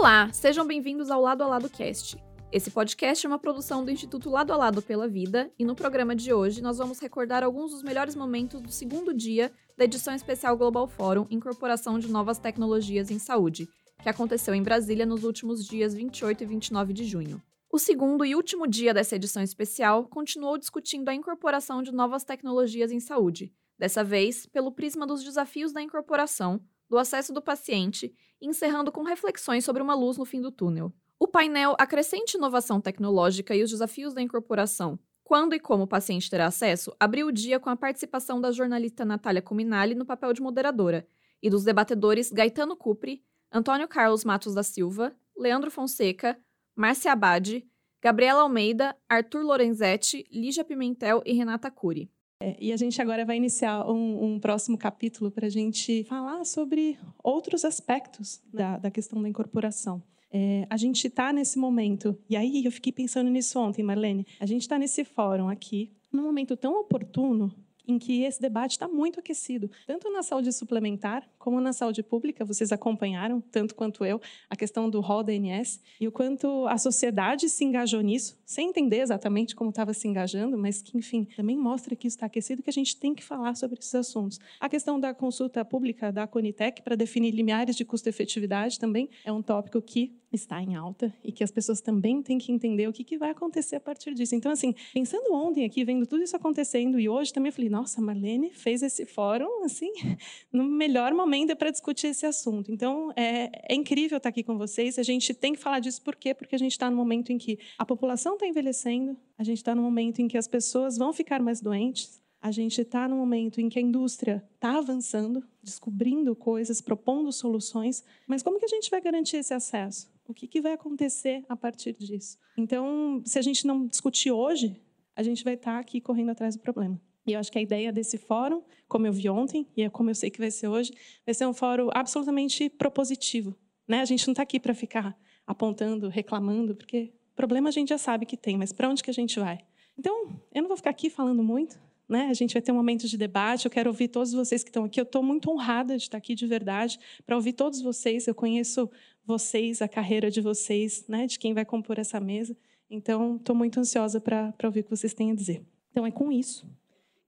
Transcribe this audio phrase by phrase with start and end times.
[0.00, 2.16] Olá, sejam bem-vindos ao Lado a Lado Cast.
[2.50, 6.16] Esse podcast é uma produção do Instituto Lado a Lado pela Vida e no programa
[6.16, 10.56] de hoje nós vamos recordar alguns dos melhores momentos do segundo dia da edição especial
[10.56, 13.68] Global Forum Incorporação de Novas Tecnologias em Saúde,
[14.02, 17.42] que aconteceu em Brasília nos últimos dias 28 e 29 de junho.
[17.70, 22.90] O segundo e último dia dessa edição especial continuou discutindo a incorporação de novas tecnologias
[22.90, 26.58] em saúde, dessa vez pelo prisma dos desafios da incorporação,
[26.90, 28.12] do acesso do paciente,
[28.42, 30.92] encerrando com reflexões sobre uma luz no fim do túnel.
[31.18, 34.98] O painel A Crescente Inovação Tecnológica e os Desafios da Incorporação
[35.30, 39.04] quando e como o paciente terá acesso, abriu o dia com a participação da jornalista
[39.04, 41.06] Natália Cuminali no papel de moderadora
[41.40, 43.22] e dos debatedores Gaetano Cupri,
[43.52, 46.36] Antônio Carlos Matos da Silva, Leandro Fonseca,
[46.74, 47.64] Márcia Abade,
[48.02, 52.10] Gabriela Almeida, Arthur Lorenzetti, Lígia Pimentel e Renata Cury.
[52.42, 56.44] É, e a gente agora vai iniciar um, um próximo capítulo para a gente falar
[56.44, 60.02] sobre outros aspectos da, da questão da incorporação.
[60.32, 64.26] É, a gente está nesse momento, e aí eu fiquei pensando nisso ontem, Marlene.
[64.38, 67.54] A gente está nesse fórum aqui, num momento tão oportuno
[67.86, 72.44] em que esse debate está muito aquecido, tanto na saúde suplementar como na saúde pública.
[72.44, 76.78] Vocês acompanharam, tanto quanto eu, a questão do rol da ANS e o quanto a
[76.78, 81.56] sociedade se engajou nisso, sem entender exatamente como estava se engajando, mas que, enfim, também
[81.56, 84.38] mostra que isso está aquecido, que a gente tem que falar sobre esses assuntos.
[84.58, 89.42] A questão da consulta pública da Conitec para definir limiares de custo-efetividade também é um
[89.42, 93.02] tópico que está em alta e que as pessoas também têm que entender o que,
[93.02, 94.34] que vai acontecer a partir disso.
[94.34, 98.00] Então, assim, pensando ontem aqui, vendo tudo isso acontecendo e hoje também eu falei, nossa,
[98.00, 99.90] Marlene fez esse fórum, assim,
[100.52, 102.72] no melhor momento para discutir esse assunto.
[102.72, 104.98] Então, é, é incrível estar aqui com vocês.
[104.98, 106.34] A gente tem que falar disso por quê?
[106.34, 109.74] Porque a gente está no momento em que a população está envelhecendo, a gente está
[109.74, 113.60] no momento em que as pessoas vão ficar mais doentes, a gente está no momento
[113.60, 118.90] em que a indústria está avançando, descobrindo coisas, propondo soluções, mas como que a gente
[118.90, 120.10] vai garantir esse acesso?
[120.30, 122.38] O que, que vai acontecer a partir disso?
[122.56, 124.80] Então, se a gente não discutir hoje,
[125.16, 127.00] a gente vai estar tá aqui correndo atrás do problema.
[127.26, 130.08] E eu acho que a ideia desse fórum, como eu vi ontem, e é como
[130.08, 130.92] eu sei que vai ser hoje,
[131.26, 133.56] vai ser um fórum absolutamente propositivo.
[133.88, 134.00] Né?
[134.00, 138.24] A gente não está aqui para ficar apontando, reclamando, porque problema a gente já sabe
[138.24, 139.58] que tem, mas para onde que a gente vai?
[139.98, 141.76] Então, eu não vou ficar aqui falando muito,
[142.10, 142.26] né?
[142.28, 143.66] A gente vai ter um momento de debate.
[143.66, 145.00] Eu quero ouvir todos vocês que estão aqui.
[145.00, 148.26] Eu estou muito honrada de estar aqui de verdade para ouvir todos vocês.
[148.26, 148.90] Eu conheço
[149.30, 151.24] vocês, a carreira de vocês, né?
[151.26, 152.56] De quem vai compor essa mesa.
[152.90, 155.64] Então, estou muito ansiosa para ouvir o que vocês têm a dizer.
[155.90, 156.66] Então, é com isso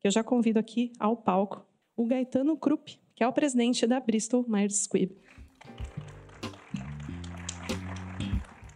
[0.01, 1.65] que eu já convido aqui ao palco
[1.97, 5.15] o Gaetano Krupp, que é o presidente da Bristol Myers Squibb.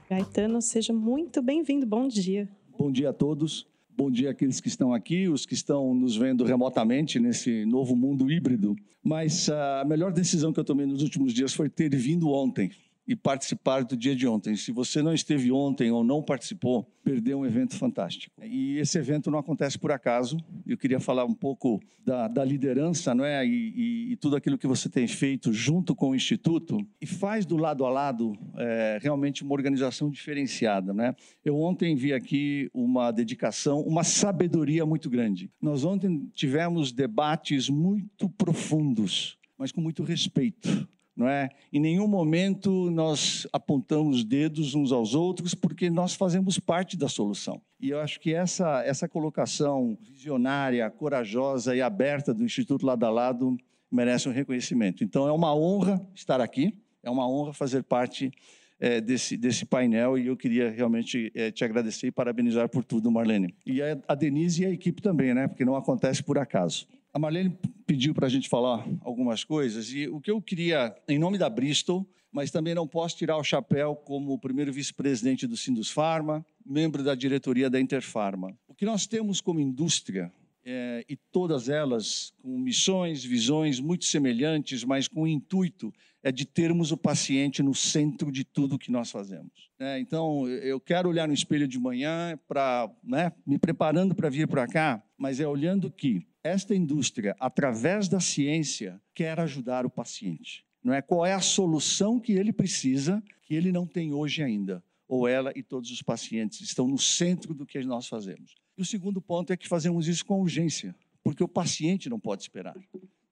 [0.08, 1.84] Gaetano, seja muito bem-vindo.
[1.84, 2.48] Bom dia.
[2.78, 3.66] Bom dia a todos.
[3.96, 8.30] Bom dia àqueles que estão aqui, os que estão nos vendo remotamente nesse novo mundo
[8.30, 8.76] híbrido.
[9.02, 12.70] Mas a melhor decisão que eu tomei nos últimos dias foi ter vindo ontem
[13.06, 14.56] e participar do dia de ontem.
[14.56, 18.34] Se você não esteve ontem ou não participou, perdeu um evento fantástico.
[18.42, 20.36] E esse evento não acontece por acaso.
[20.66, 24.58] Eu queria falar um pouco da, da liderança, não é, e, e, e, tudo aquilo
[24.58, 28.98] que você tem feito junto com o instituto e faz do lado a lado é,
[29.00, 31.14] realmente uma organização diferenciada, né?
[31.44, 35.48] Eu ontem vi aqui uma dedicação, uma sabedoria muito grande.
[35.60, 41.48] Nós ontem tivemos debates muito profundos, mas com muito respeito não é?
[41.72, 47.60] Em nenhum momento nós apontamos dedos uns aos outros, porque nós fazemos parte da solução.
[47.80, 53.10] E eu acho que essa, essa colocação visionária, corajosa e aberta do Instituto Lado a
[53.10, 53.56] Lado
[53.90, 55.02] merece um reconhecimento.
[55.02, 58.30] Então é uma honra estar aqui, é uma honra fazer parte
[58.78, 63.10] é, desse, desse painel e eu queria realmente é, te agradecer e parabenizar por tudo,
[63.10, 63.54] Marlene.
[63.64, 65.48] E a, a Denise e a equipe também, né?
[65.48, 66.86] Porque não acontece por acaso.
[67.16, 71.18] A Marlene pediu para a gente falar algumas coisas e o que eu queria, em
[71.18, 75.90] nome da Bristol, mas também não posso tirar o chapéu como primeiro vice-presidente do Sindus
[75.90, 78.54] Pharma, membro da diretoria da Interpharma.
[78.68, 80.30] O que nós temos como indústria,
[80.62, 85.90] é, e todas elas com missões, visões muito semelhantes, mas com o intuito
[86.22, 89.70] é de termos o paciente no centro de tudo que nós fazemos.
[89.78, 94.46] É, então, eu quero olhar no espelho de manhã para, né, me preparando para vir
[94.46, 100.64] para cá, mas é olhando que esta indústria, através da ciência, quer ajudar o paciente.
[100.82, 104.82] Não é qual é a solução que ele precisa, que ele não tem hoje ainda,
[105.08, 108.54] ou ela e todos os pacientes estão no centro do que nós fazemos.
[108.76, 112.42] E o segundo ponto é que fazemos isso com urgência, porque o paciente não pode
[112.42, 112.76] esperar.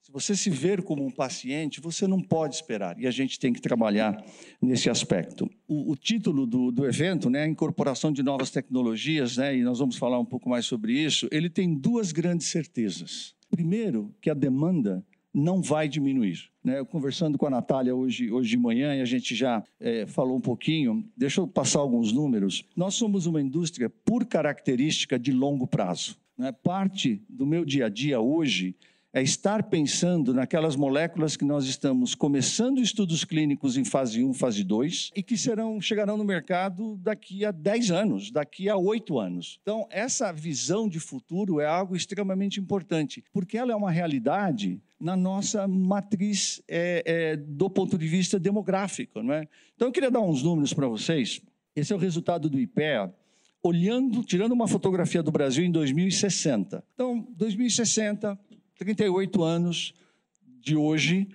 [0.05, 3.01] Se você se ver como um paciente, você não pode esperar.
[3.01, 4.23] E a gente tem que trabalhar
[4.61, 5.51] nesse aspecto.
[5.67, 9.97] O, o título do, do, evento, né, Incorporação de Novas Tecnologias, né, e nós vamos
[9.97, 13.35] falar um pouco mais sobre isso, ele tem duas grandes certezas.
[13.51, 15.03] Primeiro, que a demanda
[15.33, 16.51] não vai diminuir.
[16.62, 16.81] Né?
[16.81, 20.37] Eu conversando com a Natália hoje, hoje de manhã, e a gente já é, falou
[20.37, 22.62] um pouquinho, deixa eu passar alguns números.
[22.77, 26.19] Nós somos uma indústria, por característica, de longo prazo.
[26.37, 26.53] Né?
[26.53, 28.77] Parte do meu dia a dia hoje
[29.14, 34.64] é estar pensando naquelas moléculas que nós estamos começando estudos clínicos em fase 1, fase
[34.64, 39.61] 2 e que serão, chegarão no mercado daqui a 10 anos, daqui a 8 anos.
[39.62, 45.14] Então, essa visão de futuro é algo extremamente importante, porque ela é uma realidade na
[45.14, 49.22] nossa matriz é, é, do ponto de vista demográfico.
[49.22, 49.46] Não é?
[49.76, 51.40] Então, eu queria dar uns números para vocês.
[51.76, 53.14] Esse é o resultado do IPEA,
[53.62, 56.84] olhando, tirando uma fotografia do Brasil em 2060.
[56.94, 58.37] Então, 2060,
[58.84, 59.94] 38 anos
[60.60, 61.28] de hoje,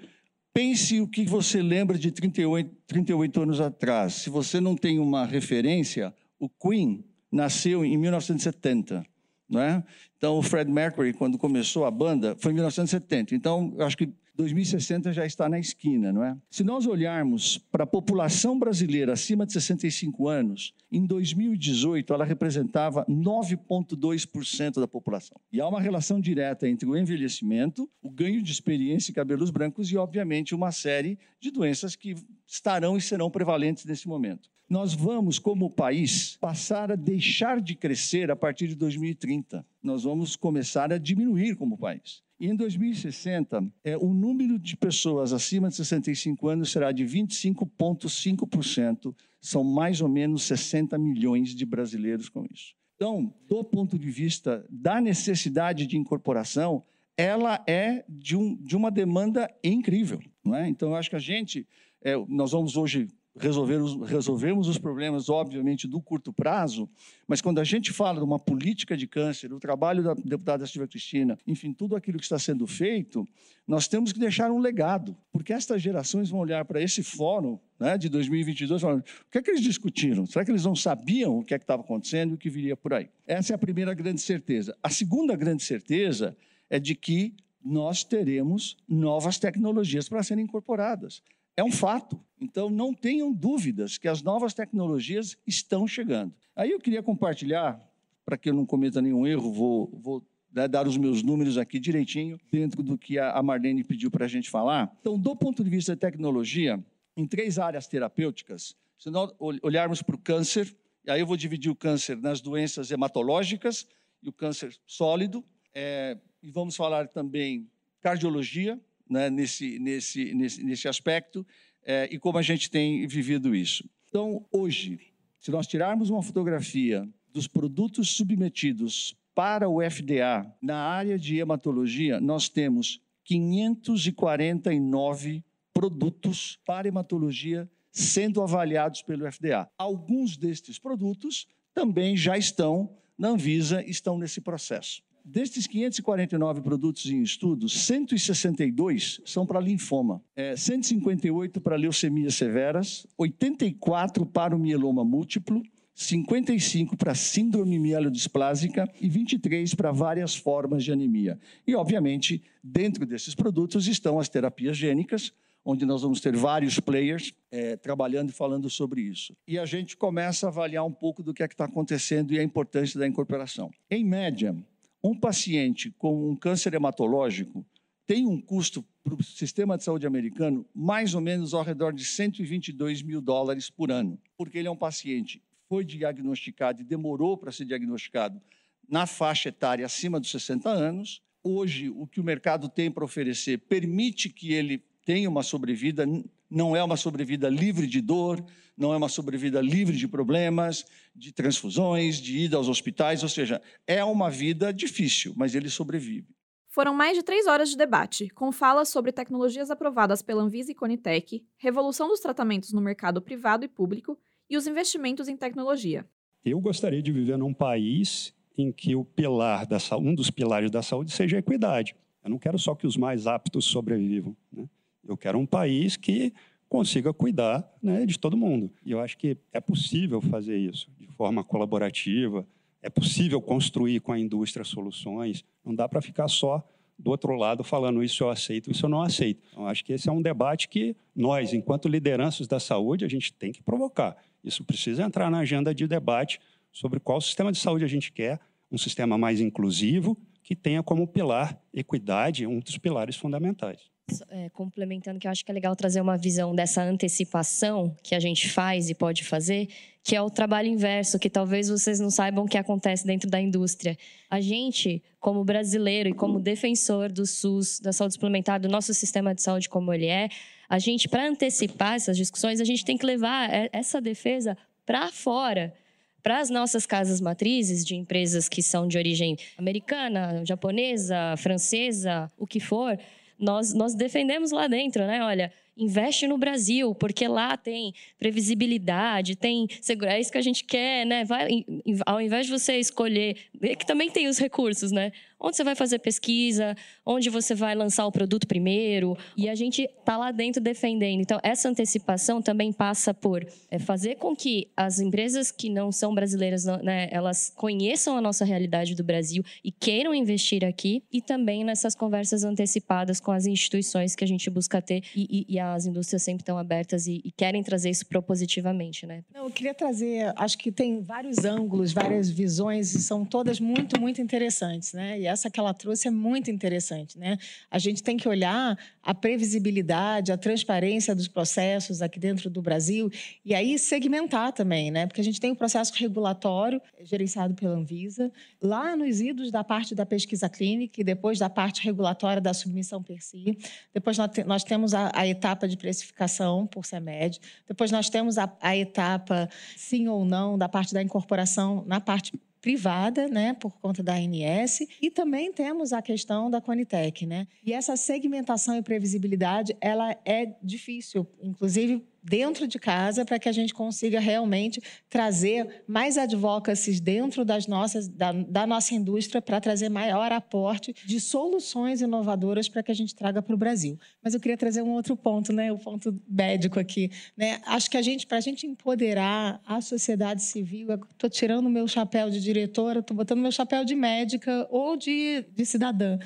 [0.54, 4.14] pense o que você lembra de 38, 38 anos atrás.
[4.14, 9.06] Se você não tem uma referência, o Queen nasceu em 1970.
[9.50, 9.84] Não é?
[10.16, 13.34] Então, o Fred Mercury, quando começou a banda, foi em 1970.
[13.34, 16.38] Então, eu acho que 2060 já está na esquina, não é?
[16.50, 23.06] Se nós olharmos para a população brasileira acima de 65 anos, em 2018 ela representava
[23.06, 25.38] 9,2% da população.
[25.52, 29.92] E há uma relação direta entre o envelhecimento, o ganho de experiência e cabelos brancos
[29.92, 32.16] e, obviamente, uma série de doenças que
[32.48, 34.50] estarão e serão prevalentes nesse momento.
[34.70, 39.66] Nós vamos, como país, passar a deixar de crescer a partir de 2030.
[39.82, 42.22] Nós vamos começar a diminuir como país.
[42.40, 49.16] E em 2060, é, o número de pessoas acima de 65 anos será de 25,5%.
[49.42, 52.76] São mais ou menos 60 milhões de brasileiros com isso.
[52.96, 56.84] Então, do ponto de vista da necessidade de incorporação,
[57.18, 60.22] ela é de, um, de uma demanda incrível.
[60.44, 60.70] Não é?
[60.70, 61.68] Então, eu acho que a gente,
[62.04, 66.90] é, nós vamos hoje resolver os, os problemas, obviamente, do curto prazo,
[67.28, 70.88] mas quando a gente fala de uma política de câncer, o trabalho da deputada Silvia
[70.88, 73.28] Cristina, enfim, tudo aquilo que está sendo feito,
[73.68, 77.98] nós temos que deixar um legado, porque estas gerações vão olhar para esse fórum né,
[77.98, 80.26] de 2022 falando, o que é que eles discutiram?
[80.26, 82.76] Será que eles não sabiam o que é que estava acontecendo e o que viria
[82.76, 83.10] por aí?
[83.28, 84.76] Essa é a primeira grande certeza.
[84.82, 86.36] A segunda grande certeza
[86.70, 91.22] é de que nós teremos novas tecnologias para serem incorporadas.
[91.60, 92.18] É um fato.
[92.40, 96.34] Então, não tenham dúvidas que as novas tecnologias estão chegando.
[96.56, 97.78] Aí eu queria compartilhar,
[98.26, 101.78] para que eu não cometa nenhum erro, vou, vou né, dar os meus números aqui
[101.78, 104.90] direitinho, dentro do que a Marlene pediu para a gente falar.
[105.02, 106.82] Então, do ponto de vista da tecnologia,
[107.18, 109.30] em três áreas terapêuticas, se nós
[109.62, 110.74] olharmos para o câncer,
[111.06, 113.86] e aí eu vou dividir o câncer nas doenças hematológicas
[114.24, 115.44] e o câncer sólido,
[115.76, 117.70] é, e vamos falar também
[118.00, 118.80] cardiologia,
[119.10, 121.46] né, nesse, nesse, nesse, nesse aspecto
[121.86, 123.90] é, e como a gente tem vivido isso.
[124.08, 125.00] Então, hoje,
[125.40, 132.20] se nós tirarmos uma fotografia dos produtos submetidos para o FDA na área de hematologia,
[132.20, 139.70] nós temos 549 produtos para hematologia sendo avaliados pelo FDA.
[139.78, 145.02] Alguns destes produtos também já estão na Anvisa, estão nesse processo.
[145.32, 154.26] Destes 549 produtos em estudo, 162 são para linfoma, é, 158 para leucemias severas, 84
[154.26, 155.62] para o mieloma múltiplo,
[155.94, 161.40] 55 para síndrome mielodisplásica e 23 para várias formas de anemia.
[161.68, 165.32] E, obviamente, dentro desses produtos estão as terapias gênicas,
[165.64, 169.38] onde nós vamos ter vários players é, trabalhando e falando sobre isso.
[169.48, 172.40] E a gente começa a avaliar um pouco do que é que está acontecendo e
[172.40, 173.70] a importância da incorporação.
[173.92, 174.56] Em média,
[175.04, 177.66] um paciente com um câncer hematológico
[178.06, 182.04] tem um custo para o sistema de saúde americano mais ou menos ao redor de
[182.04, 187.52] 122 mil dólares por ano, porque ele é um paciente foi diagnosticado e demorou para
[187.52, 188.42] ser diagnosticado
[188.90, 191.22] na faixa etária acima dos 60 anos.
[191.44, 196.06] Hoje, o que o mercado tem para oferecer permite que ele tenha uma sobrevida,
[196.48, 198.46] não é uma sobrevida livre de dor,
[198.78, 200.86] não é uma sobrevida livre de problemas,
[201.16, 206.28] de transfusões, de ida aos hospitais, ou seja, é uma vida difícil, mas ele sobrevive.
[206.68, 210.76] Foram mais de três horas de debate, com falas sobre tecnologias aprovadas pela Anvisa e
[210.76, 214.16] Conitec, revolução dos tratamentos no mercado privado e público
[214.48, 216.06] e os investimentos em tecnologia.
[216.46, 220.84] Eu gostaria de viver num país em que o pilar da, um dos pilares da
[220.84, 221.96] saúde seja a equidade.
[222.24, 224.38] Eu não quero só que os mais aptos sobrevivam.
[224.54, 224.70] Né?
[225.08, 226.34] Eu quero um país que
[226.68, 228.72] consiga cuidar né, de todo mundo.
[228.86, 232.46] E eu acho que é possível fazer isso de forma colaborativa,
[232.82, 236.64] é possível construir com a indústria soluções, não dá para ficar só
[236.98, 239.42] do outro lado falando isso eu aceito, isso eu não aceito.
[239.52, 243.34] Então, acho que esse é um debate que nós, enquanto lideranças da saúde, a gente
[243.34, 244.18] tem que provocar.
[244.44, 246.40] Isso precisa entrar na agenda de debate
[246.72, 248.40] sobre qual sistema de saúde a gente quer,
[248.72, 253.90] um sistema mais inclusivo, que tenha como pilar equidade, um dos pilares fundamentais.
[254.30, 258.20] É, complementando, que eu acho que é legal trazer uma visão dessa antecipação que a
[258.20, 259.68] gente faz e pode fazer,
[260.04, 263.98] que é o trabalho inverso, que talvez vocês não saibam que acontece dentro da indústria.
[264.30, 269.34] A gente, como brasileiro e como defensor do SUS, da saúde suplementar, do nosso sistema
[269.36, 270.30] de saúde como ele é,
[270.68, 275.10] a gente, para antecipar essas discussões, a gente tem que levar é, essa defesa para
[275.10, 275.74] fora
[276.22, 282.46] para as nossas casas matrizes de empresas que são de origem americana, japonesa, francesa, o
[282.46, 283.00] que for,
[283.40, 285.24] nós, nós defendemos lá dentro, né?
[285.24, 290.64] Olha, investe no Brasil, porque lá tem previsibilidade, tem segurança, é isso que a gente
[290.66, 291.24] quer, né?
[291.24, 291.66] Vai,
[292.06, 293.38] ao invés de você escolher,
[293.78, 295.12] que também tem os recursos, né?
[295.40, 299.84] Onde você vai fazer pesquisa, onde você vai lançar o produto primeiro, e a gente
[299.84, 301.22] está lá dentro defendendo.
[301.22, 306.14] Então, essa antecipação também passa por é, fazer com que as empresas que não são
[306.14, 311.64] brasileiras, né, elas conheçam a nossa realidade do Brasil e queiram investir aqui, e também
[311.64, 315.86] nessas conversas antecipadas com as instituições que a gente busca ter, e, e, e as
[315.86, 319.24] indústrias sempre estão abertas e, e, querem trazer isso propositivamente, né?
[319.34, 324.00] Não, eu queria trazer, acho que tem vários ângulos, várias visões, e são todas muito,
[324.00, 325.20] muito interessantes, né?
[325.20, 327.38] E essa que ela trouxe é muito interessante, né?
[327.72, 333.10] A gente tem que olhar a previsibilidade, a transparência dos processos aqui dentro do Brasil
[333.46, 335.08] e aí segmentar também, né?
[335.08, 338.32] Porque a gente tem o processo regulatório gerenciado pela Anvisa,
[338.62, 343.02] lá nos idos da parte da pesquisa clínica e depois da parte regulatória da submissão
[343.02, 343.58] per si.
[343.94, 347.40] Depois nós temos a, a etapa de precificação por CEMED.
[347.68, 352.34] Depois nós temos a, a etapa sim ou não da parte da incorporação na parte
[352.62, 357.48] privada, né, por conta da ANS, e também temos a questão da Conitec, né?
[357.66, 363.52] E essa segmentação e previsibilidade, ela é difícil, inclusive dentro de casa para que a
[363.52, 369.90] gente consiga realmente trazer mais advocacies dentro das nossas, da, da nossa indústria para trazer
[369.90, 373.98] maior aporte de soluções inovadoras para que a gente traga para o Brasil.
[374.24, 377.12] Mas eu queria trazer um outro ponto, né, o ponto médico aqui.
[377.36, 377.60] Né?
[377.66, 382.30] Acho que a gente, para a gente empoderar a sociedade civil, estou tirando meu chapéu
[382.30, 386.18] de diretora, estou botando meu chapéu de médica ou de, de cidadã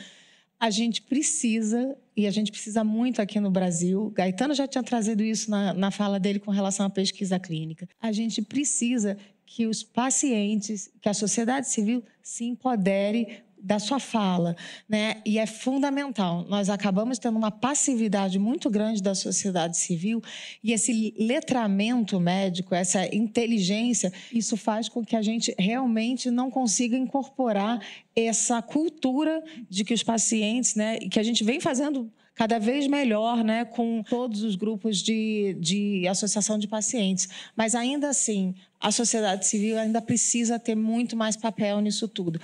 [0.63, 5.21] a gente precisa, e a gente precisa muito aqui no Brasil, Gaetano já tinha trazido
[5.21, 9.83] isso na, na fala dele com relação à pesquisa clínica, a gente precisa que os
[9.83, 14.57] pacientes, que a sociedade civil se empodere da sua fala,
[14.89, 15.21] né?
[15.25, 16.45] E é fundamental.
[16.49, 20.21] Nós acabamos tendo uma passividade muito grande da sociedade civil
[20.61, 26.97] e esse letramento médico, essa inteligência, isso faz com que a gente realmente não consiga
[26.97, 27.79] incorporar
[28.13, 33.43] essa cultura de que os pacientes, né, que a gente vem fazendo cada vez melhor
[33.43, 37.29] né, com todos os grupos de, de associação de pacientes.
[37.55, 42.39] Mas ainda assim, a sociedade civil ainda precisa ter muito mais papel nisso tudo.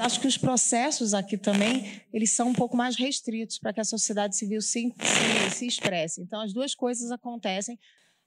[0.00, 3.84] Acho que os processos aqui também eles são um pouco mais restritos para que a
[3.84, 6.20] sociedade civil se, se, se expresse.
[6.20, 7.78] Então, as duas coisas acontecem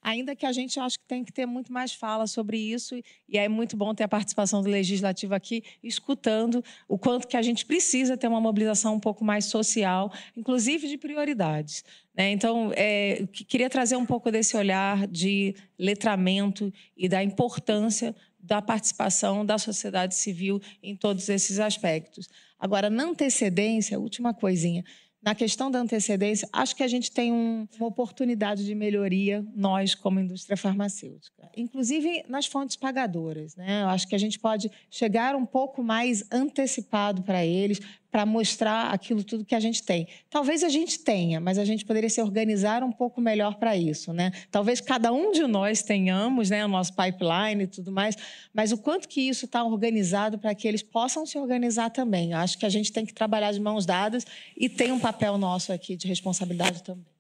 [0.05, 2.95] ainda que a gente acho que tem que ter muito mais fala sobre isso
[3.27, 7.41] e é muito bom ter a participação do legislativo aqui escutando o quanto que a
[7.41, 11.83] gente precisa ter uma mobilização um pouco mais social, inclusive de prioridades.
[12.15, 12.29] Né?
[12.29, 19.43] Então, é, queria trazer um pouco desse olhar de letramento e da importância da participação
[19.43, 22.29] da sociedade civil em todos esses aspectos.
[22.59, 24.83] Agora, na antecedência, última coisinha,
[25.25, 29.96] na questão da antecedência, acho que a gente tem um, uma oportunidade de melhoria, nós,
[29.96, 33.55] como indústria farmacêutica, inclusive nas fontes pagadoras.
[33.55, 33.82] Né?
[33.82, 37.79] Eu acho que a gente pode chegar um pouco mais antecipado para eles,
[38.15, 40.07] para mostrar aquilo tudo que a gente tem.
[40.29, 44.13] Talvez a gente tenha, mas a gente poderia se organizar um pouco melhor para isso,
[44.13, 44.31] né?
[44.50, 48.15] Talvez cada um de nós tenhamos, né, o nosso pipeline e tudo mais,
[48.53, 52.31] mas o quanto que isso está organizado para que eles possam se organizar também.
[52.31, 55.38] Eu acho que a gente tem que trabalhar de mãos dadas e tem um papel
[55.38, 57.13] nosso aqui de responsabilidade também.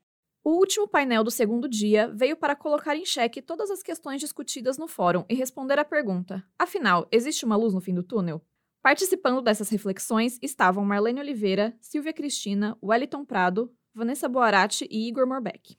[0.45, 4.77] O último painel do segundo dia veio para colocar em xeque todas as questões discutidas
[4.77, 8.41] no fórum e responder à pergunta: afinal, existe uma luz no fim do túnel?
[8.85, 15.75] Participando dessas reflexões estavam Marlene Oliveira, Silvia Cristina, Wellington Prado, Vanessa Boarati e Igor Morbeck.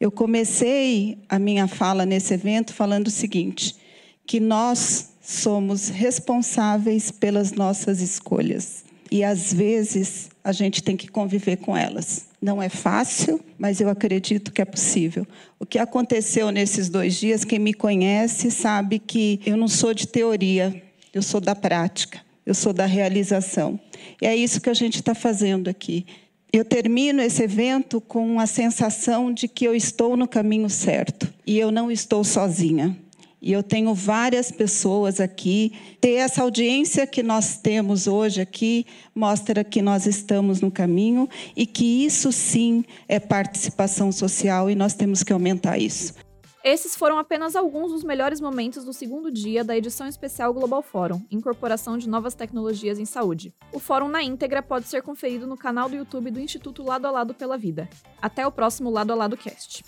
[0.00, 3.76] Eu comecei a minha fala nesse evento falando o seguinte:
[4.26, 11.58] que nós somos responsáveis pelas nossas escolhas e às vezes a gente tem que conviver
[11.58, 12.30] com elas.
[12.40, 15.26] Não é fácil, mas eu acredito que é possível.
[15.60, 20.06] O que aconteceu nesses dois dias, quem me conhece sabe que eu não sou de
[20.06, 20.82] teoria,
[21.12, 23.78] eu sou da prática eu sou da realização.
[24.22, 26.06] E é isso que a gente está fazendo aqui.
[26.52, 31.58] Eu termino esse evento com a sensação de que eu estou no caminho certo e
[31.58, 32.96] eu não estou sozinha.
[33.42, 35.72] e eu tenho várias pessoas aqui.
[36.00, 41.66] Ter essa audiência que nós temos hoje aqui mostra que nós estamos no caminho e
[41.66, 46.14] que isso sim é participação social e nós temos que aumentar isso.
[46.68, 51.24] Esses foram apenas alguns dos melhores momentos do segundo dia da edição especial Global Fórum,
[51.30, 53.54] Incorporação de Novas Tecnologias em Saúde.
[53.72, 57.10] O fórum na íntegra pode ser conferido no canal do YouTube do Instituto Lado a
[57.12, 57.88] Lado pela Vida.
[58.20, 59.84] Até o próximo Lado a Lado Cast.